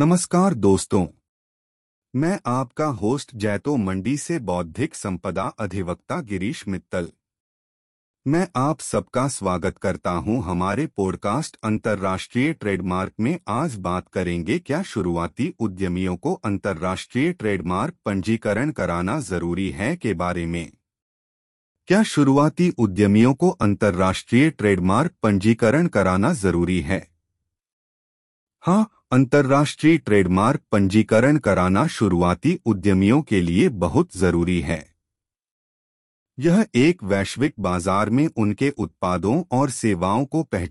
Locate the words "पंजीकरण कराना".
18.04-19.20, 25.22-26.32, 30.72-31.86